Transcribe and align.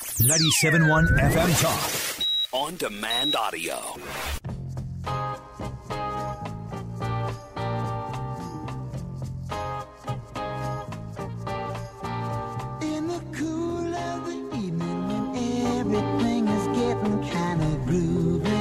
97.1 0.00 1.18
FM 1.18 1.60
Talk. 1.60 2.26
On 2.52 2.76
demand 2.76 3.36
audio. 3.36 3.78
In 12.82 13.06
the 13.06 13.20
cool 13.32 13.94
of 13.94 14.26
the 14.26 14.56
evening 14.56 15.06
when 15.08 15.36
everything 15.78 16.48
is 16.48 16.66
getting 16.78 17.30
kind 17.30 17.60
of 17.62 17.68
groovy. 17.86 18.52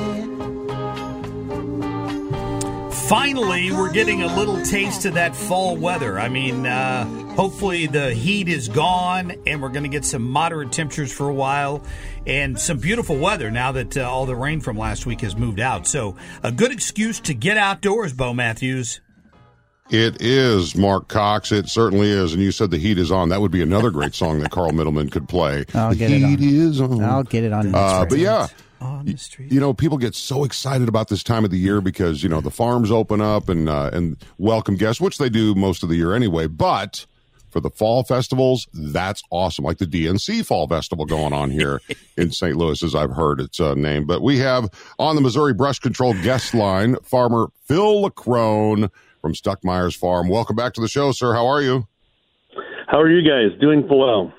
Finally, 3.07 3.71
we're 3.71 3.91
getting 3.91 4.21
a 4.23 4.35
little 4.37 4.61
taste 4.63 5.05
of 5.05 5.13
that 5.15 5.35
fall 5.35 5.75
weather. 5.77 6.19
I 6.19 6.29
mean, 6.29 6.65
uh, 6.65 7.05
hopefully 7.35 7.87
the 7.87 8.13
heat 8.13 8.47
is 8.47 8.67
gone 8.67 9.33
and 9.47 9.61
we're 9.61 9.69
going 9.69 9.83
to 9.83 9.89
get 9.89 10.05
some 10.05 10.21
moderate 10.29 10.71
temperatures 10.71 11.11
for 11.11 11.29
a 11.29 11.33
while 11.33 11.81
and 12.27 12.59
some 12.59 12.77
beautiful 12.77 13.17
weather 13.17 13.49
now 13.49 13.71
that 13.71 13.97
uh, 13.97 14.01
all 14.09 14.25
the 14.25 14.35
rain 14.35 14.59
from 14.61 14.77
last 14.77 15.05
week 15.05 15.21
has 15.21 15.35
moved 15.35 15.59
out. 15.59 15.87
So, 15.87 16.15
a 16.43 16.51
good 16.51 16.71
excuse 16.71 17.19
to 17.21 17.33
get 17.33 17.57
outdoors, 17.57 18.13
Bo 18.13 18.33
Matthews. 18.33 19.01
It 19.89 20.21
is, 20.21 20.75
Marc 20.75 21.09
Cox. 21.09 21.51
It 21.51 21.67
certainly 21.67 22.09
is. 22.09 22.33
And 22.33 22.41
you 22.41 22.51
said 22.51 22.71
the 22.71 22.77
heat 22.77 22.97
is 22.97 23.11
on. 23.11 23.29
That 23.29 23.41
would 23.41 23.51
be 23.51 23.61
another 23.61 23.91
great 23.91 24.13
song 24.15 24.39
that 24.39 24.51
Carl 24.51 24.71
Middleman 24.71 25.09
could 25.09 25.27
play. 25.27 25.65
I'll 25.73 25.89
the 25.89 25.95
get 25.97 26.11
it 26.11 26.19
heat 26.21 26.39
on. 26.39 26.43
is 26.43 26.79
on. 26.81 27.03
I'll 27.03 27.23
get 27.23 27.43
it 27.43 27.51
on. 27.51 27.73
Uh, 27.75 28.05
but 28.05 28.17
yeah, 28.17 28.47
On 28.79 29.03
the 29.05 29.17
street. 29.17 29.51
you 29.51 29.59
know, 29.59 29.73
people 29.73 29.97
get 29.97 30.15
so 30.15 30.45
excited 30.45 30.87
about 30.87 31.09
this 31.09 31.23
time 31.23 31.43
of 31.43 31.51
the 31.51 31.57
year 31.57 31.81
because 31.81 32.23
you 32.23 32.29
know 32.29 32.39
the 32.39 32.51
farms 32.51 32.89
open 32.89 33.19
up 33.19 33.49
and 33.49 33.67
uh, 33.67 33.89
and 33.91 34.15
welcome 34.37 34.75
guests, 34.77 35.01
which 35.01 35.17
they 35.17 35.27
do 35.29 35.55
most 35.55 35.83
of 35.83 35.89
the 35.89 35.95
year 35.97 36.13
anyway. 36.13 36.47
But 36.47 37.05
for 37.51 37.59
the 37.59 37.69
fall 37.69 38.03
festivals, 38.03 38.67
that's 38.73 39.21
awesome. 39.29 39.65
Like 39.65 39.77
the 39.77 39.85
DNC 39.85 40.45
Fall 40.45 40.67
Festival 40.67 41.05
going 41.05 41.33
on 41.33 41.51
here 41.51 41.81
in 42.17 42.31
St. 42.31 42.55
Louis, 42.55 42.81
as 42.83 42.95
I've 42.95 43.11
heard 43.11 43.39
its 43.39 43.59
uh, 43.59 43.73
name. 43.75 44.05
But 44.05 44.21
we 44.21 44.39
have 44.39 44.69
on 44.97 45.15
the 45.15 45.21
Missouri 45.21 45.53
Brush 45.53 45.79
Control 45.79 46.13
guest 46.21 46.53
line 46.53 46.95
farmer 47.03 47.51
Phil 47.65 48.03
Leckrone 48.03 48.89
from 49.21 49.33
Stuckmeyer's 49.33 49.95
Farm. 49.95 50.29
Welcome 50.29 50.55
back 50.55 50.73
to 50.73 50.81
the 50.81 50.87
show, 50.87 51.11
sir. 51.11 51.33
How 51.33 51.45
are 51.47 51.61
you? 51.61 51.87
How 52.87 52.99
are 52.99 53.09
you 53.09 53.21
guys? 53.21 53.57
Doing 53.59 53.87
well. 53.89 54.33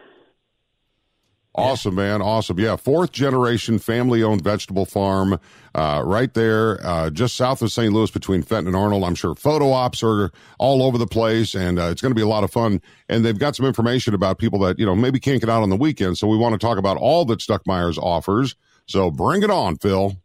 Awesome, 1.54 1.96
man. 1.96 2.22
Awesome. 2.22 2.58
Yeah. 2.58 2.76
Fourth 2.76 3.12
generation 3.12 3.78
family 3.78 4.22
owned 4.22 4.42
vegetable 4.42 4.86
farm, 4.86 5.38
uh, 5.74 6.02
right 6.04 6.32
there, 6.32 6.84
uh, 6.84 7.10
just 7.10 7.36
south 7.36 7.60
of 7.60 7.70
St. 7.70 7.92
Louis 7.92 8.10
between 8.10 8.42
Fenton 8.42 8.68
and 8.68 8.76
Arnold. 8.76 9.04
I'm 9.04 9.14
sure 9.14 9.34
photo 9.34 9.70
ops 9.70 10.02
are 10.02 10.30
all 10.58 10.82
over 10.82 10.96
the 10.96 11.06
place 11.06 11.54
and 11.54 11.78
uh, 11.78 11.90
it's 11.90 12.00
going 12.00 12.10
to 12.10 12.16
be 12.16 12.22
a 12.22 12.26
lot 12.26 12.42
of 12.42 12.50
fun. 12.50 12.80
And 13.10 13.22
they've 13.22 13.38
got 13.38 13.54
some 13.54 13.66
information 13.66 14.14
about 14.14 14.38
people 14.38 14.60
that, 14.60 14.78
you 14.78 14.86
know, 14.86 14.94
maybe 14.94 15.20
can't 15.20 15.40
get 15.40 15.50
out 15.50 15.62
on 15.62 15.68
the 15.68 15.76
weekend. 15.76 16.16
So 16.16 16.26
we 16.26 16.38
want 16.38 16.54
to 16.54 16.58
talk 16.58 16.78
about 16.78 16.96
all 16.96 17.26
that 17.26 17.40
Stuckmeyer's 17.40 17.98
offers. 17.98 18.56
So 18.86 19.10
bring 19.10 19.42
it 19.42 19.50
on, 19.50 19.76
Phil. 19.76 20.16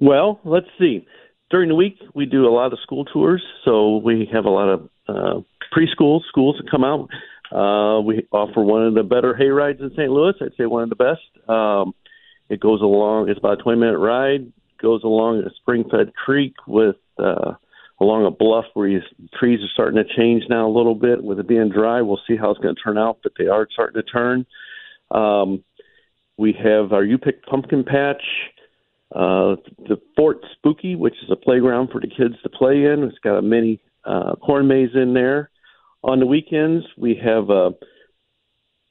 Well, 0.00 0.40
let's 0.44 0.68
see. 0.78 1.06
During 1.50 1.68
the 1.68 1.74
week, 1.74 1.98
we 2.14 2.24
do 2.24 2.46
a 2.46 2.50
lot 2.50 2.72
of 2.72 2.78
school 2.82 3.04
tours, 3.04 3.42
so 3.64 3.98
we 3.98 4.28
have 4.32 4.46
a 4.46 4.50
lot 4.50 4.68
of 4.68 4.88
uh, 5.08 5.40
preschool 5.72 6.20
schools 6.28 6.56
that 6.58 6.70
come 6.70 6.82
out. 6.82 7.08
Uh, 7.52 8.00
we 8.00 8.26
offer 8.32 8.60
one 8.60 8.86
of 8.86 8.94
the 8.94 9.02
better 9.02 9.34
hay 9.34 9.48
rides 9.48 9.80
in 9.80 9.90
St. 9.90 10.10
Louis. 10.10 10.34
I'd 10.40 10.56
say 10.56 10.66
one 10.66 10.82
of 10.82 10.88
the 10.88 10.96
best. 10.96 11.48
Um, 11.48 11.94
it 12.48 12.60
goes 12.60 12.80
along. 12.80 13.28
It's 13.28 13.38
about 13.38 13.60
a 13.60 13.62
20 13.62 13.80
minute 13.80 13.98
ride. 13.98 14.52
Goes 14.80 15.02
along 15.04 15.42
a 15.42 15.50
spring-fed 15.60 16.14
creek 16.14 16.54
with 16.66 16.96
uh, 17.18 17.54
along 18.00 18.26
a 18.26 18.30
bluff 18.30 18.66
where 18.74 18.88
you, 18.88 19.00
trees 19.38 19.60
are 19.62 19.72
starting 19.72 20.02
to 20.02 20.16
change 20.16 20.44
now 20.48 20.68
a 20.68 20.74
little 20.76 20.94
bit. 20.94 21.22
With 21.22 21.40
it 21.40 21.48
being 21.48 21.70
dry, 21.70 22.02
we'll 22.02 22.20
see 22.28 22.36
how 22.36 22.50
it's 22.50 22.60
going 22.60 22.74
to 22.74 22.80
turn 22.80 22.98
out, 22.98 23.18
but 23.22 23.32
they 23.38 23.46
are 23.46 23.66
starting 23.72 24.00
to 24.02 24.08
turn. 24.08 24.46
Um, 25.10 25.64
we 26.36 26.52
have 26.52 26.92
our 26.92 27.04
U 27.04 27.16
Pick 27.16 27.44
pumpkin 27.46 27.84
patch, 27.84 28.22
uh, 29.14 29.56
the 29.88 29.98
Fort 30.14 30.38
Spooky, 30.52 30.94
which 30.94 31.14
is 31.22 31.30
a 31.30 31.36
playground 31.36 31.88
for 31.90 32.00
the 32.00 32.08
kids 32.08 32.34
to 32.42 32.50
play 32.50 32.84
in. 32.84 33.04
It's 33.04 33.18
got 33.20 33.38
a 33.38 33.42
mini 33.42 33.80
uh, 34.04 34.34
corn 34.36 34.68
maze 34.68 34.90
in 34.94 35.14
there. 35.14 35.50
On 36.06 36.20
the 36.20 36.26
weekends, 36.26 36.86
we 36.96 37.16
have 37.16 37.50
a 37.50 37.72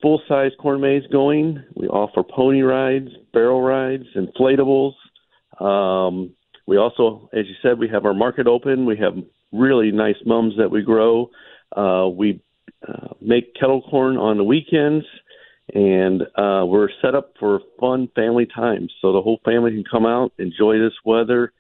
full 0.02 0.22
size 0.28 0.52
corn 0.60 0.82
maze 0.82 1.08
going. 1.14 1.64
We 1.74 1.88
offer 1.88 2.24
pony 2.24 2.62
rides, 2.62 3.08
barrel 3.32 3.62
rides, 3.62 4.04
inflatables. 4.18 4.92
Um, 5.62 6.36
we 6.68 6.76
also, 6.76 7.30
as 7.32 7.46
you 7.48 7.56
said, 7.62 7.80
we 7.80 7.88
have 7.88 8.06
our 8.06 8.14
market 8.14 8.48
open. 8.48 8.86
We 8.86 8.98
have 8.98 9.14
really 9.54 9.94
nice 9.94 10.18
mums 10.26 10.58
that 10.58 10.70
we 10.70 10.82
grow. 10.82 11.30
Uh, 11.74 12.10
we 12.10 12.42
uh, 12.86 13.14
make 13.22 13.56
kettle 13.56 13.82
corn 13.90 14.18
on 14.18 14.36
the 14.36 14.44
weekends, 14.44 15.06
and 15.74 16.22
uh, 16.36 16.66
we're 16.66 16.90
set 17.02 17.16
up 17.16 17.32
for 17.40 17.62
fun 17.80 18.10
family 18.14 18.46
time. 18.46 18.90
So 19.02 19.14
the 19.14 19.22
whole 19.22 19.40
family 19.46 19.72
can 19.72 19.86
come 19.90 20.06
out, 20.06 20.34
enjoy 20.38 20.80
this 20.80 20.94
weather, 21.06 21.54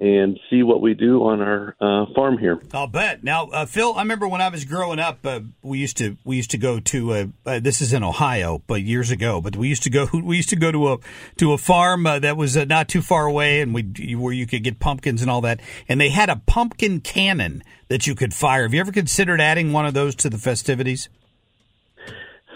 and 0.00 0.40
see 0.48 0.62
what 0.62 0.80
we 0.80 0.94
do 0.94 1.22
on 1.24 1.42
our 1.42 1.76
uh, 1.78 2.06
farm 2.14 2.38
here. 2.38 2.58
I'll 2.72 2.86
bet. 2.86 3.22
Now, 3.22 3.48
uh, 3.48 3.66
Phil, 3.66 3.94
I 3.94 4.00
remember 4.00 4.26
when 4.26 4.40
I 4.40 4.48
was 4.48 4.64
growing 4.64 4.98
up, 4.98 5.24
uh, 5.24 5.40
we 5.62 5.78
used 5.78 5.98
to 5.98 6.16
we 6.24 6.36
used 6.36 6.50
to 6.52 6.58
go 6.58 6.80
to 6.80 7.12
uh, 7.12 7.26
uh, 7.44 7.60
this 7.60 7.82
is 7.82 7.92
in 7.92 8.02
Ohio, 8.02 8.62
but 8.66 8.82
years 8.82 9.10
ago. 9.10 9.40
But 9.42 9.56
we 9.56 9.68
used 9.68 9.82
to 9.82 9.90
go 9.90 10.08
we 10.24 10.36
used 10.36 10.48
to 10.48 10.56
go 10.56 10.72
to 10.72 10.92
a 10.92 10.98
to 11.36 11.52
a 11.52 11.58
farm 11.58 12.06
uh, 12.06 12.18
that 12.18 12.36
was 12.36 12.56
uh, 12.56 12.64
not 12.64 12.88
too 12.88 13.02
far 13.02 13.26
away, 13.26 13.60
and 13.60 13.74
we 13.74 14.14
where 14.14 14.32
you 14.32 14.46
could 14.46 14.64
get 14.64 14.80
pumpkins 14.80 15.20
and 15.20 15.30
all 15.30 15.42
that. 15.42 15.60
And 15.88 16.00
they 16.00 16.08
had 16.08 16.30
a 16.30 16.36
pumpkin 16.46 17.00
cannon 17.00 17.62
that 17.88 18.06
you 18.06 18.14
could 18.14 18.32
fire. 18.32 18.62
Have 18.62 18.72
you 18.72 18.80
ever 18.80 18.92
considered 18.92 19.40
adding 19.40 19.72
one 19.72 19.84
of 19.84 19.92
those 19.92 20.14
to 20.16 20.30
the 20.30 20.38
festivities? 20.38 21.08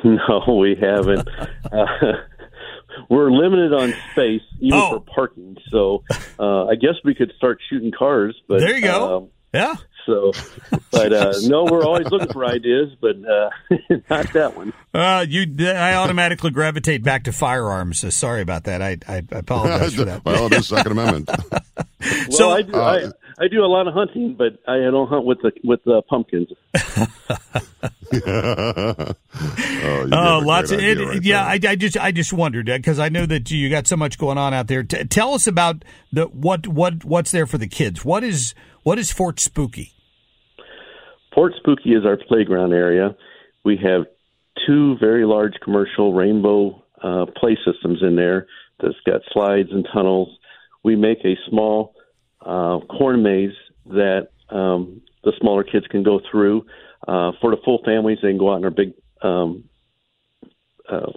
No, 0.07 0.57
we 0.61 0.77
haven't. 0.79 1.27
uh, 2.99 3.03
we're 3.09 3.31
limited 3.31 3.73
on 3.73 3.95
space, 4.13 4.43
even 4.61 4.79
Oh. 4.79 4.91
for 4.91 5.01
parking. 5.01 5.57
So 5.71 6.03
uh, 6.39 6.67
I 6.67 6.75
guess 6.75 6.95
we 7.05 7.15
could 7.15 7.33
start 7.37 7.59
shooting 7.71 7.93
cars. 7.97 8.37
But 8.49 8.61
There 8.61 8.75
you 8.75 8.83
go. 8.83 9.17
um, 9.17 9.29
Yeah. 9.53 9.75
so, 10.07 10.33
but 10.91 11.13
uh, 11.13 11.33
no, 11.43 11.65
we're 11.65 11.85
always 11.85 12.09
looking 12.11 12.29
for 12.33 12.45
ideas, 12.45 12.91
but 13.01 13.17
uh, 13.17 13.51
not 14.11 14.33
that 14.35 14.57
one. 14.57 14.73
Uh, 14.93 15.25
you, 15.29 15.47
I 15.69 15.95
automatically 15.95 16.51
gravitate 16.51 17.03
back 17.03 17.25
to 17.25 17.33
firearms. 17.33 18.03
Uh, 18.05 18.11
sorry 18.11 18.43
about 18.43 18.65
that. 18.65 18.83
I, 18.83 18.99
I 19.09 19.23
apologize 19.33 19.95
for 19.95 20.05
that. 20.05 20.25
well, 20.25 20.47
it 20.47 20.53
is 20.55 20.69
Second 20.69 20.93
Amendment. 20.99 21.31
Well, 21.31 21.87
So, 22.31 22.51
I 22.51 22.63
do, 22.63 22.75
uh, 22.75 23.13
I, 23.39 23.45
I 23.45 23.49
do 23.49 23.65
a 23.65 23.67
lot 23.67 23.89
of 23.89 23.95
hunting, 23.95 24.35
but 24.37 24.59
I 24.69 24.77
don't 24.79 25.09
hunt 25.09 25.25
with 25.25 25.39
the 25.43 25.53
with 25.65 25.83
the 25.85 26.03
pumpkins. 26.03 26.49
oh, 28.13 29.15
you 29.35 30.05
gave 30.05 30.13
a 30.13 30.39
lots 30.45 30.71
of 30.71 30.81
it, 30.81 30.99
right 30.99 31.23
yeah. 31.23 31.45
I, 31.45 31.59
I 31.67 31.77
just 31.77 31.97
I 31.97 32.13
just 32.13 32.33
wondered 32.33 32.67
because 32.67 32.99
I 32.99 33.09
know 33.09 33.27
that 33.27 33.51
you 33.51 33.71
got 33.71 33.87
so 33.87 33.97
much 33.97 34.19
going 34.19 34.39
on 34.39 34.55
out 34.55 34.67
there. 34.67 34.83
T- 34.83 35.05
tell 35.05 35.35
us 35.35 35.47
about 35.47 35.85
the 36.13 36.27
what 36.27 36.67
what 36.67 37.05
what's 37.05 37.31
there 37.31 37.47
for 37.47 37.59
the 37.59 37.69
kids. 37.69 38.05
What 38.05 38.25
is 38.25 38.55
what 38.83 38.99
is 38.99 39.13
Fort 39.13 39.41
Spooky? 39.41 39.93
Fort 41.35 41.55
Spooky 41.57 41.91
is 41.91 42.05
our 42.05 42.17
playground 42.17 42.73
area. 42.73 43.17
We 43.65 43.77
have 43.83 44.07
two 44.67 44.97
very 44.99 45.25
large 45.25 45.55
commercial 45.63 46.13
rainbow 46.13 46.83
uh, 47.03 47.27
play 47.37 47.57
systems 47.65 47.99
in 48.03 48.17
there 48.17 48.47
that's 48.81 48.95
got 49.07 49.21
slides 49.33 49.69
and 49.71 49.87
tunnels. 49.93 50.29
We 50.83 50.97
make 50.97 51.19
a 51.25 51.35
small 51.49 51.95
uh, 52.41 52.81
corn 52.81 53.23
maze 53.23 53.55
that 53.87 54.29
um, 54.51 55.03
the 55.25 55.33
smaller 55.41 55.65
kids 55.65 55.87
can 55.89 56.03
go 56.03 56.21
through. 56.31 56.67
Uh, 57.07 57.33
for 57.41 57.51
the 57.51 57.59
full 57.65 57.83
families, 57.85 58.19
they 58.23 58.29
can 58.29 58.39
go 58.39 58.53
out 58.53 58.57
in 58.57 58.65
our 58.65 58.71
big 58.71 58.95
um, 59.23 59.65
uh, 60.91 61.13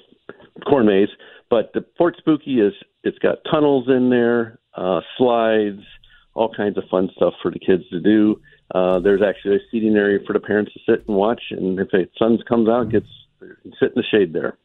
corn 0.67 0.85
maze. 0.85 1.09
But 1.49 1.71
the 1.73 1.85
Fort 1.97 2.15
Spooky 2.17 2.59
is 2.59 2.73
it's 3.03 3.17
got 3.19 3.37
tunnels 3.49 3.87
in 3.87 4.09
there, 4.09 4.59
uh, 4.75 5.01
slides, 5.17 5.81
all 6.33 6.53
kinds 6.53 6.77
of 6.77 6.83
fun 6.89 7.09
stuff 7.15 7.33
for 7.41 7.51
the 7.51 7.59
kids 7.59 7.83
to 7.89 7.99
do. 7.99 8.41
Uh, 8.73 8.99
there's 8.99 9.21
actually 9.21 9.55
a 9.55 9.59
seating 9.71 9.95
area 9.95 10.19
for 10.27 10.33
the 10.33 10.39
parents 10.39 10.73
to 10.73 10.79
sit 10.85 11.07
and 11.07 11.15
watch, 11.15 11.41
and 11.51 11.79
if 11.79 11.89
the 11.91 12.07
sun 12.17 12.37
comes 12.47 12.67
out, 12.67 12.89
gets 12.89 13.07
sit 13.79 13.89
in 13.89 13.95
the 13.95 14.03
shade 14.11 14.33
there. 14.33 14.57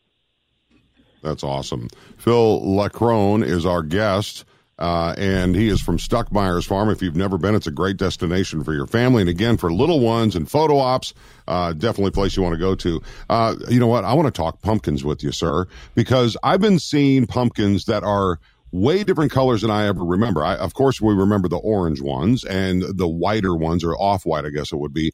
That's 1.22 1.44
awesome. 1.44 1.88
Phil 2.16 2.60
Leckrone 2.60 3.44
is 3.44 3.64
our 3.64 3.82
guest. 3.82 4.44
Uh, 4.82 5.14
and 5.16 5.54
he 5.54 5.68
is 5.68 5.80
from 5.80 5.96
Stuckmeyer's 5.96 6.66
Farm. 6.66 6.90
If 6.90 7.00
you've 7.02 7.14
never 7.14 7.38
been, 7.38 7.54
it's 7.54 7.68
a 7.68 7.70
great 7.70 7.98
destination 7.98 8.64
for 8.64 8.74
your 8.74 8.88
family. 8.88 9.22
And 9.22 9.30
again, 9.30 9.56
for 9.56 9.72
little 9.72 10.00
ones 10.00 10.34
and 10.34 10.50
photo 10.50 10.76
ops, 10.76 11.14
uh, 11.46 11.72
definitely 11.72 12.10
place 12.10 12.36
you 12.36 12.42
want 12.42 12.54
to 12.54 12.58
go 12.58 12.74
to. 12.74 13.00
Uh, 13.30 13.54
you 13.68 13.78
know 13.78 13.86
what? 13.86 14.04
I 14.04 14.12
want 14.14 14.26
to 14.26 14.36
talk 14.36 14.60
pumpkins 14.60 15.04
with 15.04 15.22
you, 15.22 15.30
sir, 15.30 15.68
because 15.94 16.36
I've 16.42 16.60
been 16.60 16.80
seeing 16.80 17.28
pumpkins 17.28 17.84
that 17.84 18.02
are 18.02 18.40
way 18.72 19.04
different 19.04 19.30
colors 19.30 19.62
than 19.62 19.70
I 19.70 19.86
ever 19.86 20.04
remember. 20.04 20.44
I, 20.44 20.56
of 20.56 20.74
course, 20.74 21.00
we 21.00 21.14
remember 21.14 21.46
the 21.46 21.58
orange 21.58 22.00
ones 22.00 22.42
and 22.42 22.82
the 22.82 23.06
whiter 23.06 23.54
ones, 23.54 23.84
or 23.84 23.94
off 23.94 24.26
white, 24.26 24.44
I 24.44 24.50
guess 24.50 24.72
it 24.72 24.78
would 24.78 24.92
be. 24.92 25.12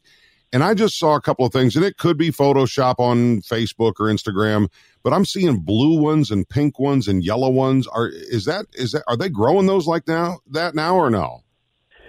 And 0.51 0.63
I 0.63 0.73
just 0.73 0.97
saw 0.97 1.15
a 1.15 1.21
couple 1.21 1.45
of 1.45 1.53
things, 1.53 1.75
and 1.75 1.85
it 1.85 1.97
could 1.97 2.17
be 2.17 2.31
Photoshop 2.31 2.95
on 2.97 3.41
Facebook 3.41 3.93
or 3.99 4.07
Instagram, 4.07 4.67
but 5.03 5.13
I'm 5.13 5.25
seeing 5.25 5.59
blue 5.59 6.01
ones 6.01 6.31
and 6.31 6.47
pink 6.47 6.79
ones 6.79 7.07
and 7.07 7.23
yellow 7.23 7.49
ones. 7.49 7.85
Are 7.87 8.07
is 8.07 8.45
that 8.45 8.65
is 8.73 8.93
that 8.93 9.03
are 9.07 9.15
they 9.15 9.29
growing 9.29 9.67
those 9.67 9.85
like 9.85 10.07
now 10.07 10.39
that 10.51 10.73
now 10.73 10.95
or 10.95 11.09
no? 11.09 11.43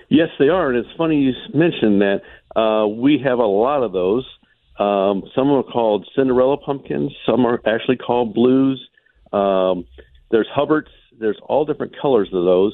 Yes, 0.09 0.29
they 0.39 0.49
are, 0.49 0.71
and 0.71 0.79
it's 0.79 0.97
funny 0.97 1.21
you 1.21 1.33
mentioned 1.55 2.01
that. 2.01 2.23
Uh, 2.57 2.87
we 2.89 3.19
have 3.25 3.39
a 3.39 3.47
lot 3.47 3.83
of 3.83 3.93
those. 3.93 4.27
Um, 4.79 5.23
some 5.35 5.51
are 5.51 5.63
called 5.63 6.09
Cinderella 6.17 6.57
pumpkins. 6.57 7.13
Some 7.27 7.47
are 7.47 7.61
actually 7.67 7.97
called 7.97 8.35
blues. 8.35 8.89
Um, 9.33 9.85
there's 10.31 10.49
Hubbards. 10.53 10.89
There's 11.19 11.39
all 11.47 11.65
different 11.65 11.95
colors 12.01 12.29
of 12.33 12.45
those, 12.45 12.73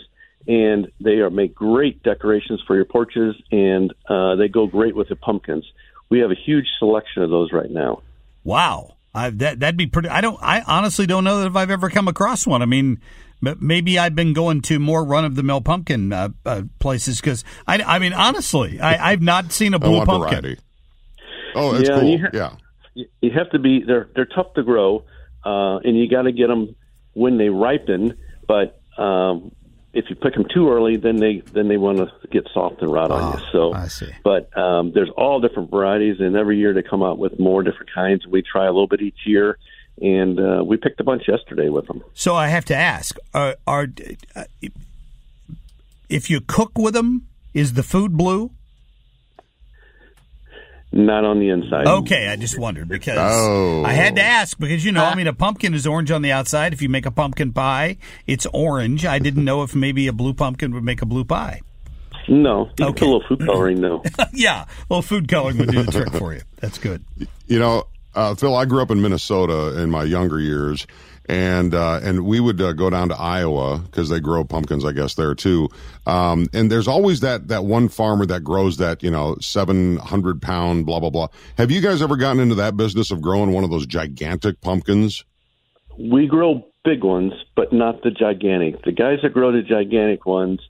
and 0.48 0.88
they 1.00 1.16
are 1.20 1.30
make 1.30 1.54
great 1.54 2.02
decorations 2.02 2.60
for 2.66 2.76
your 2.76 2.84
porches, 2.84 3.34
and 3.50 3.92
uh, 4.08 4.36
they 4.36 4.48
go 4.48 4.66
great 4.66 4.94
with 4.96 5.08
the 5.08 5.16
pumpkins. 5.16 5.64
We 6.08 6.20
have 6.20 6.30
a 6.30 6.36
huge 6.36 6.66
selection 6.78 7.22
of 7.22 7.30
those 7.30 7.52
right 7.52 7.70
now. 7.70 8.02
Wow. 8.44 8.94
I, 9.14 9.30
that 9.30 9.60
that'd 9.60 9.76
be 9.78 9.86
pretty. 9.86 10.08
I 10.10 10.20
don't. 10.20 10.38
I 10.42 10.60
honestly 10.66 11.06
don't 11.06 11.24
know 11.24 11.40
that 11.40 11.46
if 11.46 11.56
I've 11.56 11.70
ever 11.70 11.88
come 11.88 12.06
across 12.06 12.46
one. 12.46 12.60
I 12.60 12.66
mean, 12.66 13.00
maybe 13.40 13.98
I've 13.98 14.14
been 14.14 14.34
going 14.34 14.60
to 14.62 14.78
more 14.78 15.02
run 15.04 15.24
of 15.24 15.34
the 15.36 15.42
mill 15.42 15.62
pumpkin 15.62 16.12
uh, 16.12 16.28
uh, 16.44 16.62
places 16.80 17.18
because 17.20 17.42
I. 17.66 17.78
I 17.82 17.98
mean, 17.98 18.12
honestly, 18.12 18.78
I, 18.78 19.12
I've 19.12 19.22
not 19.22 19.52
seen 19.52 19.72
a 19.72 19.78
blue 19.78 19.96
want 19.96 20.08
pumpkin. 20.10 20.40
variety. 20.42 20.60
Oh, 21.54 21.72
that's 21.72 21.88
Yeah, 21.88 22.00
cool. 22.00 22.08
you 22.10 22.18
ha- 22.18 22.30
yeah. 22.34 22.50
You- 22.94 23.06
You 23.22 23.30
have 23.30 23.50
to 23.50 23.58
be 23.58 23.82
they're 23.86 24.08
they're 24.14 24.26
tough 24.26 24.52
to 24.54 24.62
grow, 24.62 25.04
uh, 25.44 25.78
and 25.78 25.96
you 25.98 26.08
got 26.10 26.22
to 26.22 26.32
get 26.32 26.48
them 26.48 26.76
when 27.14 27.38
they 27.38 27.48
ripen. 27.48 28.18
But 28.46 28.78
um, 28.98 29.52
if 29.96 30.10
you 30.10 30.14
pick 30.14 30.34
them 30.34 30.44
too 30.52 30.70
early, 30.70 30.96
then 30.96 31.16
they 31.16 31.42
then 31.52 31.68
they 31.68 31.78
want 31.78 31.98
to 31.98 32.28
get 32.28 32.46
soft 32.52 32.82
and 32.82 32.92
rot 32.92 33.10
on 33.10 33.32
you. 33.32 33.46
So 33.50 33.72
I 33.72 33.88
see. 33.88 34.10
But 34.22 34.56
um, 34.56 34.92
there's 34.92 35.08
all 35.16 35.40
different 35.40 35.70
varieties, 35.70 36.20
and 36.20 36.36
every 36.36 36.58
year 36.58 36.74
they 36.74 36.82
come 36.82 37.02
out 37.02 37.18
with 37.18 37.38
more 37.40 37.62
different 37.62 37.92
kinds. 37.92 38.26
We 38.26 38.42
try 38.42 38.66
a 38.66 38.72
little 38.72 38.86
bit 38.86 39.00
each 39.00 39.20
year, 39.24 39.58
and 40.00 40.38
uh, 40.38 40.62
we 40.64 40.76
picked 40.76 41.00
a 41.00 41.04
bunch 41.04 41.22
yesterday 41.26 41.70
with 41.70 41.86
them. 41.86 42.04
So 42.12 42.34
I 42.34 42.48
have 42.48 42.66
to 42.66 42.76
ask: 42.76 43.16
Are, 43.32 43.56
are 43.66 43.88
uh, 44.36 44.44
if 46.10 46.28
you 46.28 46.40
cook 46.42 46.76
with 46.76 46.92
them, 46.92 47.26
is 47.54 47.72
the 47.72 47.82
food 47.82 48.18
blue? 48.18 48.50
Not 50.96 51.24
on 51.26 51.38
the 51.40 51.50
inside. 51.50 51.86
Okay, 51.86 52.28
I 52.28 52.36
just 52.36 52.58
wondered 52.58 52.88
because 52.88 53.18
Oh. 53.18 53.84
I 53.84 53.92
had 53.92 54.16
to 54.16 54.22
oh. 54.22 54.24
ask 54.24 54.58
because 54.58 54.82
you 54.84 54.92
know, 54.92 55.04
I 55.04 55.14
mean, 55.14 55.26
a 55.26 55.34
pumpkin 55.34 55.74
is 55.74 55.86
orange 55.86 56.10
on 56.10 56.22
the 56.22 56.32
outside. 56.32 56.72
If 56.72 56.80
you 56.80 56.88
make 56.88 57.04
a 57.04 57.10
pumpkin 57.10 57.52
pie, 57.52 57.98
it's 58.26 58.46
orange. 58.52 59.04
I 59.04 59.18
didn't 59.18 59.44
know 59.44 59.62
if 59.62 59.74
maybe 59.74 60.06
a 60.06 60.12
blue 60.12 60.32
pumpkin 60.32 60.72
would 60.74 60.84
make 60.84 61.02
a 61.02 61.06
blue 61.06 61.24
pie. 61.24 61.60
No, 62.28 62.64
you 62.66 62.72
can 62.76 62.86
Okay. 62.86 62.92
put 63.00 63.02
a 63.02 63.10
little 63.12 63.28
food 63.28 63.46
coloring 63.46 63.80
though. 63.82 64.02
yeah, 64.32 64.64
well, 64.88 65.02
food 65.02 65.28
coloring 65.28 65.58
would 65.58 65.70
do 65.70 65.82
the 65.82 65.92
trick 65.92 66.12
for 66.14 66.32
you. 66.34 66.40
That's 66.60 66.78
good. 66.78 67.04
You 67.46 67.58
know, 67.58 67.84
uh, 68.16 68.34
Phil, 68.34 68.56
I 68.56 68.64
grew 68.64 68.82
up 68.82 68.90
in 68.90 69.00
Minnesota 69.02 69.80
in 69.80 69.90
my 69.90 70.02
younger 70.02 70.40
years, 70.40 70.86
and 71.28 71.74
uh, 71.74 72.00
and 72.02 72.24
we 72.24 72.40
would 72.40 72.60
uh, 72.60 72.72
go 72.72 72.88
down 72.88 73.10
to 73.10 73.16
Iowa 73.16 73.78
because 73.78 74.08
they 74.08 74.20
grow 74.20 74.42
pumpkins, 74.42 74.84
I 74.84 74.92
guess, 74.92 75.14
there 75.14 75.34
too. 75.34 75.68
Um, 76.06 76.48
and 76.52 76.70
there's 76.70 76.88
always 76.88 77.20
that 77.20 77.48
that 77.48 77.64
one 77.64 77.88
farmer 77.88 78.24
that 78.26 78.42
grows 78.42 78.78
that 78.78 79.02
you 79.02 79.10
know 79.10 79.36
700 79.40 80.40
pound 80.40 80.86
blah 80.86 80.98
blah 80.98 81.10
blah. 81.10 81.28
Have 81.58 81.70
you 81.70 81.80
guys 81.80 82.00
ever 82.00 82.16
gotten 82.16 82.40
into 82.40 82.54
that 82.56 82.76
business 82.76 83.10
of 83.10 83.20
growing 83.20 83.52
one 83.52 83.64
of 83.64 83.70
those 83.70 83.86
gigantic 83.86 84.60
pumpkins? 84.60 85.24
We 85.98 86.26
grow 86.26 86.66
big 86.84 87.04
ones, 87.04 87.32
but 87.54 87.72
not 87.72 88.02
the 88.02 88.10
gigantic. 88.10 88.82
The 88.84 88.92
guys 88.92 89.18
that 89.22 89.32
grow 89.32 89.52
the 89.52 89.62
gigantic 89.62 90.24
ones, 90.24 90.60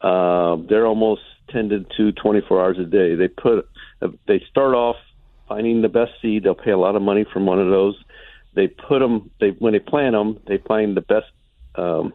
uh, 0.00 0.56
they're 0.68 0.86
almost 0.86 1.22
tended 1.50 1.90
to 1.96 2.12
24 2.12 2.62
hours 2.62 2.78
a 2.78 2.84
day. 2.84 3.14
They 3.14 3.28
put, 3.28 3.68
they 4.26 4.42
start 4.50 4.74
off 4.74 4.96
finding 5.48 5.82
the 5.82 5.88
best 5.88 6.12
seed. 6.20 6.44
They'll 6.44 6.54
pay 6.54 6.70
a 6.70 6.78
lot 6.78 6.96
of 6.96 7.02
money 7.02 7.24
from 7.32 7.46
one 7.46 7.60
of 7.60 7.68
those. 7.68 7.96
They 8.54 8.68
put 8.68 9.00
them. 9.00 9.30
They 9.40 9.50
when 9.50 9.72
they 9.72 9.78
plant 9.78 10.14
them, 10.14 10.38
they 10.46 10.58
find 10.58 10.96
the 10.96 11.00
best 11.00 11.26
um, 11.74 12.12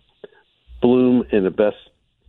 bloom 0.81 1.23
and 1.31 1.45
the 1.45 1.51
best 1.51 1.77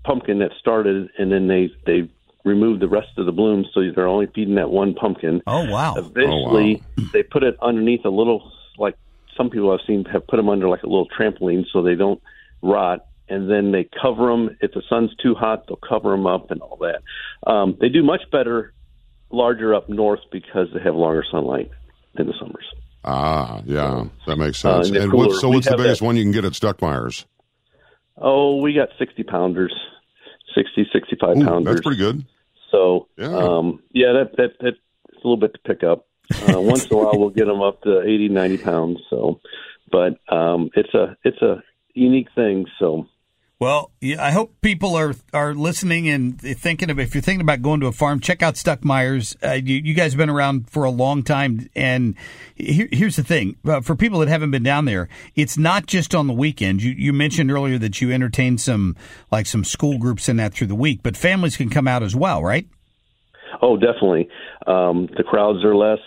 pumpkin 0.05 0.39
that 0.41 0.51
started, 0.61 1.09
and 1.19 1.33
then 1.33 1.49
they 1.49 1.71
they 1.87 2.09
remove 2.45 2.79
the 2.79 2.89
rest 2.89 3.09
of 3.17 3.27
the 3.27 3.33
blooms, 3.33 3.67
so 3.73 3.81
they're 3.95 4.07
only 4.07 4.27
feeding 4.35 4.55
that 4.57 4.71
one 4.71 4.95
pumpkin. 4.95 5.43
Oh 5.47 5.69
wow! 5.69 5.95
Eventually, 5.97 6.83
they 7.13 7.23
put 7.23 7.43
it 7.43 7.57
underneath 7.63 8.05
a 8.05 8.11
little, 8.11 8.53
like 8.79 8.97
some 9.37 9.51
people 9.51 9.73
I've 9.73 9.85
seen 9.87 10.05
have 10.07 10.27
put 10.27 10.37
them 10.37 10.49
under 10.49 10.69
like 10.69 10.83
a 10.83 10.89
little 10.89 11.09
trampoline 11.09 11.65
so 11.73 11.83
they 11.83 11.95
don't 11.95 12.23
rot. 12.63 13.07
And 13.27 13.51
then 13.51 13.73
they 13.73 13.89
cover 14.03 14.27
them. 14.27 14.57
If 14.61 14.73
the 14.73 14.83
sun's 14.87 15.15
too 15.17 15.35
hot, 15.35 15.67
they'll 15.67 15.77
cover 15.77 16.11
them 16.11 16.27
up 16.27 16.51
and 16.51 16.61
all 16.61 16.79
that. 16.83 17.51
Um, 17.51 17.77
they 17.81 17.89
do 17.89 18.03
much 18.03 18.21
better, 18.31 18.75
larger 19.35 19.75
up 19.75 19.89
north 19.89 20.21
because 20.33 20.69
they 20.73 20.81
have 20.81 20.95
longer 20.95 21.25
sunlight 21.31 21.71
in 22.19 22.27
the 22.27 22.35
summers. 22.39 22.65
Ah, 23.05 23.61
yeah, 23.67 24.05
that 24.27 24.37
makes 24.39 24.65
Uh, 24.65 24.83
sense. 24.83 24.89
and 24.89 24.97
and 25.05 25.13
what, 25.13 25.33
so, 25.33 25.49
We 25.49 25.57
what's 25.57 25.69
the 25.69 25.77
biggest 25.77 26.01
that- 26.01 26.07
one 26.07 26.17
you 26.17 26.23
can 26.23 26.33
get 26.33 26.45
at 26.45 26.53
Stuckmeyer's? 26.53 27.27
Oh, 28.17 28.61
we 28.61 28.73
got 28.73 28.89
60 28.99 29.23
pounders, 29.25 29.75
60, 30.55 30.89
65 30.93 31.37
Ooh, 31.37 31.45
pounders. 31.45 31.75
that's 31.75 31.85
pretty 31.85 31.99
good. 31.99 32.25
So, 32.71 33.09
Yeah. 33.19 33.37
um, 33.37 33.81
yeah, 33.93 34.13
that, 34.13 34.37
that, 34.37 34.59
that, 34.61 34.75
it's 35.09 35.17
a 35.25 35.27
little 35.29 35.37
bit 35.37 35.53
to 35.55 35.61
pick 35.61 35.83
up. 35.83 36.07
Uh, 36.55 36.61
once 36.61 36.87
in 36.91 36.97
a 36.97 37.01
while, 37.01 37.19
we'll 37.19 37.29
get 37.31 37.47
them 37.47 37.61
up 37.61 37.83
to 37.83 38.01
80, 38.01 38.29
90 38.31 38.57
pounds. 38.59 38.99
So, 39.11 39.41
but 39.93 40.19
um, 40.31 40.71
it's 40.75 40.95
a 40.95 41.17
it's 41.23 41.43
a 41.43 41.63
unique 41.93 42.29
thing. 42.35 42.65
So, 42.79 43.07
Well, 43.65 43.93
yeah, 44.03 44.23
I 44.23 44.31
hope 44.31 44.61
people 44.61 44.95
are 44.95 45.15
are 45.33 45.55
listening 45.55 46.07
and 46.07 46.39
thinking 46.39 46.91
of 46.91 46.99
if 46.99 47.15
you're 47.15 47.23
thinking 47.23 47.41
about 47.41 47.63
going 47.63 47.81
to 47.81 47.87
a 47.87 47.93
farm, 47.93 48.21
check 48.21 48.43
out 48.43 48.57
Stuckmeyer's. 48.57 49.39
Uh, 49.43 49.53
you, 49.53 49.77
you 49.77 49.95
guys 49.95 50.13
have 50.13 50.19
been 50.19 50.29
around 50.29 50.69
for 50.69 50.85
a 50.85 50.91
long 50.91 51.23
time, 51.23 51.71
and 51.75 52.15
here, 52.55 52.91
here's 52.93 53.17
the 53.17 53.25
thing: 53.25 53.57
uh, 53.65 53.81
for 53.81 53.97
people 53.97 54.19
that 54.19 54.29
haven't 54.29 54.51
been 54.51 54.63
down 54.63 54.85
there, 54.85 55.09
it's 55.35 55.57
not 55.57 55.87
just 55.87 56.15
on 56.15 56.27
the 56.27 56.35
weekend. 56.35 56.83
You, 56.83 56.91
you 56.91 57.15
mentioned 57.15 57.51
earlier 57.51 57.79
that 57.79 58.03
you 58.03 58.13
entertain 58.13 58.59
some 58.59 58.97
like 59.33 59.47
some 59.47 59.65
school 59.65 59.97
groups 59.97 60.29
in 60.29 60.37
that 60.37 60.53
through 60.53 60.67
the 60.67 60.75
week, 60.75 61.01
but 61.03 61.17
families 61.17 61.57
can 61.57 61.71
come 61.71 61.89
out 61.89 62.03
as 62.03 62.15
well, 62.15 62.43
right? 62.43 62.69
oh, 63.63 63.79
definitely, 63.79 64.29
um, 64.67 65.09
the 65.17 65.25
crowds 65.25 65.65
are 65.65 65.75
less. 65.75 66.01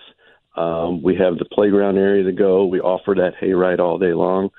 Um, 0.56 1.02
we 1.02 1.16
have 1.16 1.40
the 1.40 1.46
playground 1.52 1.98
area 1.98 2.24
to 2.24 2.34
go. 2.34 2.68
We 2.68 2.82
offer 2.82 3.16
that 3.16 3.34
hayride 3.42 3.80
all 3.80 3.98
day 3.98 4.14
long, 4.14 4.50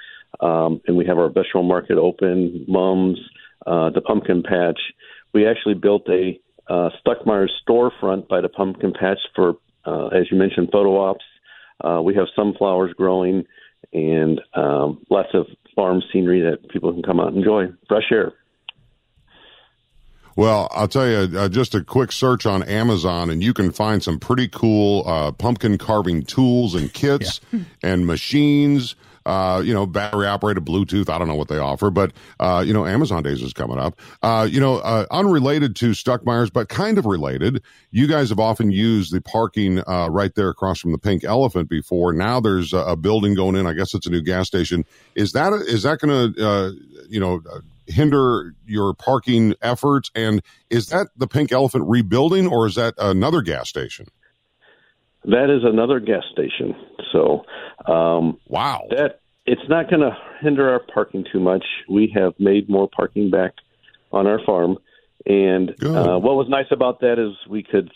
um, 0.41 0.81
and 0.87 0.97
we 0.97 1.07
have 1.07 1.19
our 1.19 1.29
vegetable 1.29 1.63
market 1.63 1.99
open. 1.99 2.65
Mums, 2.69 3.19
uh, 3.67 3.91
the 3.91 4.01
pumpkin 4.01 4.43
patch. 4.43 4.81
We 5.33 5.47
actually 5.47 5.75
built 5.75 6.09
a 6.09 6.41
uh, 6.69 6.91
Stuckmeyer's 7.05 7.53
storefront 7.67 8.29
by 8.29 8.41
the 8.41 8.49
pumpkin 8.49 8.93
patch 8.93 9.19
for, 9.35 9.55
uh, 9.85 10.09
as 10.09 10.31
you 10.31 10.39
mentioned, 10.39 10.69
photo 10.73 10.99
ops. 10.99 11.25
Uh, 11.83 12.03
we 12.03 12.15
have 12.15 12.27
sunflowers 12.35 12.93
growing 12.95 13.45
and 13.93 14.41
um, 14.55 15.05
lots 15.11 15.29
of 15.35 15.47
farm 15.75 16.03
scenery 16.13 16.41
that 16.43 16.69
people 16.71 16.93
can 16.93 17.03
come 17.03 17.21
out 17.21 17.29
and 17.29 17.39
enjoy. 17.39 17.67
Fresh 17.89 18.11
air. 18.11 18.33
Well, 20.37 20.69
I'll 20.71 20.87
tell 20.87 21.09
you, 21.09 21.37
uh, 21.37 21.49
just 21.49 21.75
a 21.75 21.83
quick 21.83 22.13
search 22.13 22.47
on 22.47 22.63
Amazon, 22.63 23.29
and 23.29 23.43
you 23.43 23.53
can 23.53 23.73
find 23.73 24.01
some 24.03 24.21
pretty 24.21 24.47
cool 24.47 25.03
uh, 25.05 25.33
pumpkin 25.33 25.79
carving 25.79 26.23
tools 26.23 26.77
and 26.77 26.93
kits 26.93 27.41
and 27.83 28.07
machines. 28.07 28.95
Uh, 29.29 29.61
you 29.61 29.75
know, 29.75 29.85
battery 29.85 30.27
operated 30.27 30.65
Bluetooth. 30.65 31.11
I 31.11 31.19
don't 31.19 31.29
know 31.29 31.35
what 31.35 31.49
they 31.49 31.59
offer, 31.59 31.91
but 31.91 32.13
uh, 32.41 32.65
you 32.67 32.73
know, 32.73 32.87
Amazon 32.87 33.23
Days 33.23 33.43
is 33.43 33.53
coming 33.53 33.79
up. 33.79 34.01
Uh, 34.23 34.49
you 34.51 34.59
know, 34.59 34.79
uh, 34.79 35.05
unrelated 35.11 35.77
to 35.77 35.91
Stuckmeyer's, 35.91 36.49
but 36.49 36.71
kind 36.71 36.97
of 36.97 37.05
related. 37.05 37.63
You 37.91 38.07
guys 38.07 38.31
have 38.31 38.41
often 38.41 38.71
used 38.71 39.13
the 39.13 39.21
parking 39.21 39.83
uh, 39.87 40.09
right 40.11 40.35
there 40.35 40.49
across 40.49 40.81
from 40.81 40.93
the 40.93 40.99
Pink 40.99 41.25
Elephant 41.25 41.69
before. 41.69 42.15
Now 42.15 42.41
there's 42.41 42.73
a, 42.73 42.79
a 42.79 42.97
building 42.97 43.35
going 43.35 43.55
in. 43.55 43.67
I 43.67 43.75
guess 43.75 43.93
it's 43.93 44.07
a 44.07 44.11
new 44.11 44.23
gas 44.23 44.47
station. 44.47 44.87
Is 45.15 45.33
that 45.33 45.53
is 45.53 45.83
that 45.83 45.99
going 45.99 46.33
to 46.33 46.47
uh, 46.47 46.71
you 47.11 47.21
know 47.21 47.43
hinder 47.87 48.55
your 48.67 48.95
parking 48.95 49.55
efforts? 49.61 50.11
And 50.15 50.43
is 50.71 50.89
that 50.89 51.09
the 51.17 51.27
Pink 51.27 51.53
Elephant 51.53 51.85
rebuilding, 51.87 52.47
or 52.47 52.67
is 52.67 52.77
that 52.77 52.95
another 52.97 53.43
gas 53.43 53.69
station? 53.69 54.07
That 55.29 55.55
is 55.55 55.63
another 55.63 56.01
gas 56.01 56.25
station. 56.33 56.75
So, 57.13 57.45
um, 57.87 58.39
wow, 58.47 58.87
that 58.91 59.21
it's 59.47 59.69
not 59.69 59.91
going 59.91 60.01
to 60.01 60.17
hinder 60.41 60.71
our 60.71 60.81
parking 60.81 61.25
too 61.31 61.39
much. 61.39 61.65
We 61.89 62.13
have 62.15 62.33
made 62.39 62.69
more 62.69 62.89
parking 62.89 63.31
back 63.31 63.53
on 64.11 64.27
our 64.27 64.41
farm, 64.45 64.79
and 65.27 65.71
uh, 65.83 66.19
what 66.19 66.37
was 66.37 66.47
nice 66.49 66.71
about 66.71 67.01
that 67.01 67.19
is 67.19 67.37
we 67.49 67.63
could 67.63 67.91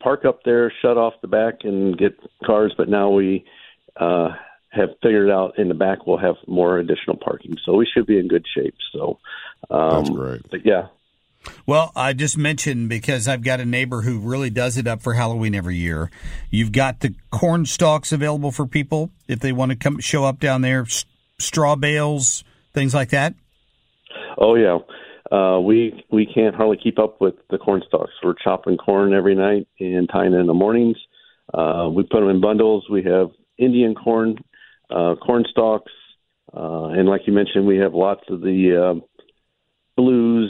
park 0.00 0.24
up 0.24 0.44
there, 0.44 0.72
shut 0.80 0.96
off 0.96 1.14
the 1.20 1.28
back, 1.28 1.56
and 1.64 1.96
get 1.98 2.18
cars. 2.44 2.74
But 2.76 2.88
now 2.88 3.10
we 3.10 3.44
uh, 3.96 4.30
have 4.70 4.90
figured 5.02 5.30
out 5.30 5.58
in 5.58 5.68
the 5.68 5.74
back 5.74 6.06
we'll 6.06 6.18
have 6.18 6.36
more 6.46 6.78
additional 6.78 7.16
parking, 7.16 7.56
so 7.66 7.74
we 7.74 7.86
should 7.86 8.06
be 8.06 8.18
in 8.18 8.28
good 8.28 8.46
shape. 8.54 8.76
So 8.92 9.18
um, 9.70 10.04
that's 10.04 10.10
great. 10.10 10.50
But 10.50 10.64
yeah, 10.64 10.86
well, 11.66 11.92
I 11.94 12.12
just 12.12 12.38
mentioned 12.38 12.88
because 12.88 13.28
I've 13.28 13.42
got 13.42 13.60
a 13.60 13.64
neighbor 13.64 14.02
who 14.02 14.18
really 14.18 14.50
does 14.50 14.76
it 14.76 14.86
up 14.86 15.02
for 15.02 15.14
Halloween 15.14 15.54
every 15.54 15.76
year. 15.76 16.10
You've 16.50 16.72
got 16.72 17.00
the 17.00 17.14
corn 17.30 17.66
stalks 17.66 18.12
available 18.12 18.52
for 18.52 18.66
people 18.66 19.10
if 19.26 19.40
they 19.40 19.52
want 19.52 19.70
to 19.70 19.76
come 19.76 20.00
show 20.00 20.24
up 20.24 20.40
down 20.40 20.62
there, 20.62 20.86
straw 21.38 21.76
bales, 21.76 22.44
things 22.72 22.94
like 22.94 23.10
that. 23.10 23.34
Oh 24.38 24.54
yeah, 24.54 24.78
uh, 25.30 25.60
we 25.60 26.04
we 26.10 26.26
can't 26.26 26.54
hardly 26.54 26.78
keep 26.82 26.98
up 26.98 27.20
with 27.20 27.34
the 27.50 27.58
corn 27.58 27.82
stalks. 27.86 28.12
We're 28.22 28.34
chopping 28.42 28.76
corn 28.76 29.12
every 29.12 29.34
night 29.34 29.68
and 29.80 30.08
tying 30.10 30.32
it 30.32 30.38
in 30.38 30.46
the 30.46 30.54
mornings. 30.54 30.96
Uh, 31.52 31.88
we 31.92 32.02
put 32.02 32.20
them 32.20 32.28
in 32.28 32.40
bundles. 32.40 32.86
We 32.90 33.02
have 33.04 33.30
Indian 33.58 33.94
corn, 33.94 34.36
uh, 34.90 35.16
corn 35.16 35.44
stalks, 35.50 35.92
uh, 36.54 36.88
and 36.88 37.08
like 37.08 37.22
you 37.26 37.32
mentioned, 37.32 37.66
we 37.66 37.78
have 37.78 37.94
lots 37.94 38.22
of 38.28 38.40
the 38.40 39.00
uh, 39.00 40.00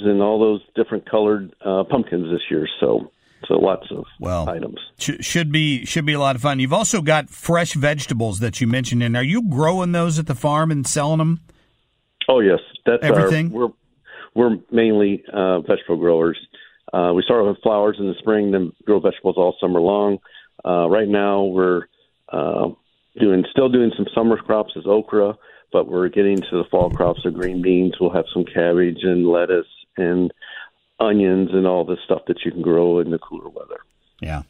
and 0.04 0.22
all 0.22 0.38
those 0.38 0.60
different 0.74 1.08
colored 1.08 1.54
uh, 1.64 1.84
pumpkins 1.84 2.30
this 2.30 2.42
year. 2.50 2.68
So 2.80 3.10
so 3.46 3.54
lots 3.54 3.86
of 3.90 4.04
well, 4.18 4.48
items 4.48 4.78
sh- 4.98 5.20
should 5.20 5.52
be 5.52 5.84
should 5.84 6.04
be 6.04 6.12
a 6.12 6.18
lot 6.18 6.36
of 6.36 6.42
fun. 6.42 6.58
You've 6.60 6.72
also 6.72 7.02
got 7.02 7.30
fresh 7.30 7.74
vegetables 7.74 8.40
that 8.40 8.60
you 8.60 8.66
mentioned, 8.66 9.02
and 9.02 9.16
are 9.16 9.22
you 9.22 9.48
growing 9.48 9.92
those 9.92 10.18
at 10.18 10.26
the 10.26 10.34
farm 10.34 10.70
and 10.70 10.86
selling 10.86 11.18
them? 11.18 11.40
Oh 12.28 12.40
yes, 12.40 12.60
that's 12.84 13.04
everything. 13.04 13.52
Our, 13.52 13.58
we're 13.58 13.72
we're 14.34 14.56
mainly 14.70 15.24
uh, 15.32 15.60
vegetable 15.60 15.96
growers. 15.96 16.38
Uh, 16.92 17.12
we 17.14 17.22
start 17.22 17.44
with 17.46 17.58
flowers 17.62 17.96
in 17.98 18.08
the 18.08 18.14
spring, 18.18 18.50
then 18.50 18.72
grow 18.84 18.98
vegetables 18.98 19.36
all 19.36 19.54
summer 19.60 19.80
long. 19.80 20.18
Uh, 20.64 20.88
right 20.88 21.08
now, 21.08 21.44
we're 21.44 21.82
uh, 22.32 22.68
doing 23.18 23.44
still 23.50 23.68
doing 23.68 23.92
some 23.96 24.06
summer 24.14 24.36
crops 24.36 24.72
as 24.76 24.84
okra 24.86 25.34
but 25.72 25.88
we're 25.88 26.08
getting 26.08 26.36
to 26.36 26.50
the 26.52 26.64
fall 26.70 26.90
crops 26.90 27.24
of 27.24 27.34
green 27.34 27.62
beans. 27.62 27.94
We'll 28.00 28.12
have 28.12 28.24
some 28.32 28.44
cabbage 28.44 28.98
and 29.02 29.26
lettuce 29.26 29.66
and 29.98 30.32
onions 31.00 31.50
and 31.52 31.66
all 31.66 31.84
the 31.84 31.96
stuff 32.04 32.22
that 32.26 32.44
you 32.44 32.50
can 32.50 32.62
grow 32.62 32.98
in 32.98 33.10
the 33.10 33.18
cooler 33.18 33.48
weather. 33.48 33.80
Yeah. 34.20 34.42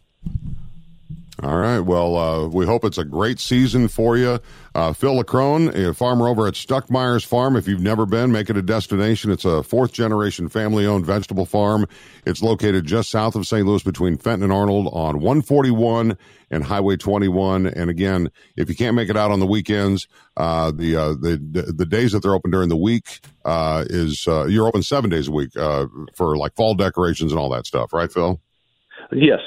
All 1.40 1.57
right. 1.57 1.78
Well, 1.78 2.16
uh, 2.16 2.49
we 2.49 2.66
hope 2.66 2.85
it's 2.85 2.99
a 2.99 3.04
great 3.04 3.38
season 3.38 3.87
for 3.87 4.16
you. 4.16 4.40
Uh, 4.75 4.92
Phil 4.92 5.23
Leckrone, 5.23 5.73
a 5.73 5.95
farmer 5.95 6.26
over 6.26 6.49
at 6.49 6.54
Stuckmeyer's 6.54 7.23
Farm. 7.23 7.54
If 7.54 7.68
you've 7.68 7.80
never 7.80 8.07
been, 8.07 8.33
make 8.33 8.50
it 8.50 8.57
a 8.57 8.62
destination. 8.62 9.30
It's 9.30 9.45
a 9.45 9.62
fourth 9.62 9.92
generation 9.92 10.49
family 10.49 10.85
owned 10.85 11.07
vegetable 11.07 11.47
farm. 11.47 11.87
It's 12.26 12.42
located 12.42 12.87
just 12.87 13.11
south 13.11 13.37
of 13.37 13.47
St. 13.47 13.64
Louis 13.64 13.85
between 13.85 14.16
Fenton 14.16 14.42
and 14.42 14.52
Arnold 14.52 14.88
on 14.92 15.21
141 15.21 16.18
and 16.50 16.64
Highway 16.64 16.97
21. 16.97 17.66
And 17.66 17.88
again, 17.88 18.30
if 18.57 18.68
you 18.68 18.75
can't 18.75 18.97
make 18.97 19.09
it 19.09 19.16
out 19.16 19.30
on 19.30 19.38
the 19.38 19.47
weekends, 19.47 20.09
uh, 20.37 20.73
the, 20.73 20.97
uh, 20.97 21.09
the, 21.11 21.73
the 21.73 21.87
days 21.87 22.11
that 22.12 22.23
they're 22.25 22.35
open 22.35 22.50
during 22.50 22.68
the 22.68 22.76
week, 22.76 23.21
uh, 23.45 23.85
is, 23.88 24.26
uh, 24.26 24.47
you're 24.47 24.66
open 24.66 24.83
seven 24.83 25.09
days 25.09 25.28
a 25.28 25.33
week, 25.33 25.57
uh, 25.57 25.87
for 26.16 26.37
like 26.37 26.57
fall 26.57 26.75
decorations 26.75 27.30
and 27.30 27.38
all 27.38 27.50
that 27.50 27.64
stuff, 27.64 27.92
right, 27.92 28.11
Phil? 28.11 28.40
Yes, 29.12 29.40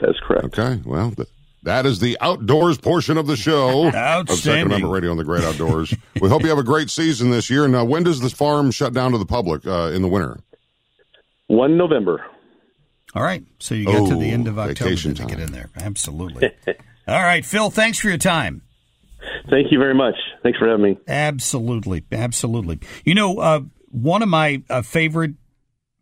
that's 0.00 0.18
correct. 0.20 0.44
Okay. 0.58 0.80
Well, 0.84 1.10
th- 1.12 1.28
that 1.62 1.86
is 1.86 1.98
the 2.00 2.16
outdoors 2.20 2.76
portion 2.78 3.16
of 3.16 3.26
the 3.26 3.36
show 3.36 3.86
of 3.88 3.92
Second 3.92 3.96
Outstanding. 4.30 4.66
Amendment 4.66 4.92
Radio 4.92 5.10
on 5.12 5.16
the 5.16 5.24
Great 5.24 5.44
Outdoors. 5.44 5.94
we 6.20 6.28
hope 6.28 6.42
you 6.42 6.48
have 6.50 6.58
a 6.58 6.62
great 6.62 6.90
season 6.90 7.30
this 7.30 7.48
year. 7.48 7.66
Now, 7.68 7.84
when 7.84 8.02
does 8.02 8.20
the 8.20 8.28
farm 8.30 8.70
shut 8.70 8.92
down 8.92 9.12
to 9.12 9.18
the 9.18 9.26
public 9.26 9.66
uh, 9.66 9.90
in 9.94 10.02
the 10.02 10.08
winter? 10.08 10.38
1 11.48 11.76
November. 11.76 12.24
All 13.14 13.22
right. 13.22 13.44
So 13.58 13.74
you 13.74 13.86
got 13.86 14.08
to 14.08 14.16
the 14.16 14.30
Oh, 14.30 14.34
end 14.34 14.48
of 14.48 14.58
October 14.58 14.74
vacation 14.90 15.14
to 15.14 15.24
get 15.24 15.38
in 15.40 15.52
there. 15.52 15.70
Absolutely. 15.76 16.50
All 17.08 17.22
right, 17.22 17.44
Phil, 17.44 17.70
thanks 17.70 17.98
for 17.98 18.08
your 18.08 18.18
time. 18.18 18.62
Thank 19.50 19.70
you 19.70 19.78
very 19.78 19.94
much. 19.94 20.14
Thanks 20.42 20.58
for 20.58 20.68
having 20.68 20.84
me. 20.84 20.98
Absolutely. 21.06 22.04
Absolutely. 22.10 22.80
You 23.04 23.14
know, 23.14 23.38
uh, 23.38 23.60
one 23.90 24.22
of 24.22 24.28
my 24.28 24.62
uh, 24.68 24.82
favorite 24.82 25.32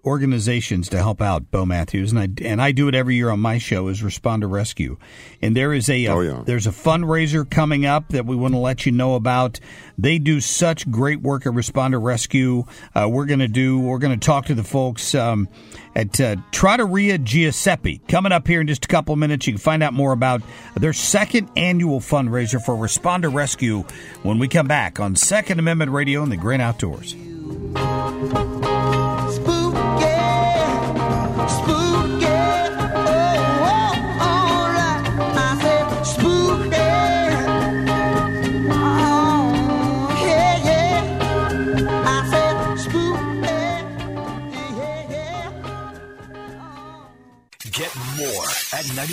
organizations 0.05 0.89
to 0.89 0.97
help 0.99 1.23
out 1.23 1.51
Bo 1.51 1.65
Matthews, 1.65 2.13
and 2.13 2.21
I 2.21 2.29
and 2.45 2.61
I 2.61 2.73
do 2.73 2.89
it 2.89 2.95
every 2.95 3.15
year 3.15 3.31
on 3.31 3.39
my 3.41 3.59
show 3.59 3.89
is 3.89 4.03
Respond 4.03 4.43
to 4.43 4.47
Rescue, 4.49 4.97
and 5.41 5.57
there 5.57 5.73
is 5.73 5.89
a, 5.89 6.07
Oh, 6.09 6.21
yeah. 6.21 6.43
there's 6.45 6.67
a 6.67 6.71
fundraiser 6.73 7.49
coming 7.49 7.87
up 7.87 8.09
that 8.09 8.27
we 8.27 8.35
want 8.35 8.55
to 8.55 8.59
let 8.59 8.85
you 8.85 8.93
know 8.93 9.15
about. 9.15 9.61
They 9.99 10.19
do 10.19 10.41
such 10.41 10.91
great 10.91 11.21
work 11.21 11.47
at 11.47 11.55
Respond 11.55 11.93
to 11.93 11.99
Rescue. 11.99 12.65
Uh, 12.95 13.09
we're 13.09 13.27
going 13.27 13.39
to 13.41 13.49
do 13.49 13.79
we're 13.79 13.99
going 13.99 14.19
to 14.19 14.25
talk 14.27 14.47
to 14.47 14.55
the 14.55 14.65
folks 14.65 15.15
um, 15.15 15.49
at 15.95 16.21
uh, 16.21 16.37
Trattoria 16.51 17.19
Giuseppe 17.19 17.99
coming 18.09 18.33
up 18.33 18.49
here 18.49 18.61
in 18.61 18.67
just 18.67 18.85
a 18.85 18.89
couple 18.89 19.13
of 19.13 19.19
minutes. 19.19 19.47
You 19.47 19.53
can 19.53 19.61
find 19.61 19.83
out 19.83 19.93
more 19.93 20.13
about 20.13 20.43
their 20.75 20.93
second 20.93 21.49
annual 21.57 22.01
fundraiser 22.01 22.61
for 22.61 22.75
Respond 22.75 23.23
to 23.23 23.29
Rescue 23.29 23.83
when 24.23 24.39
we 24.39 24.49
come 24.49 24.67
back 24.67 24.99
on 24.99 25.15
Second 25.15 25.59
Amendment 25.61 25.91
Radio 25.93 26.23
and 26.23 26.33
the 26.33 26.37
Great 26.37 26.61
Outdoors. 26.61 27.15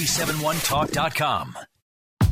971talk.com. 0.09 1.68